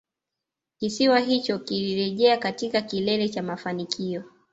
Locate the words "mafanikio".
3.43-4.23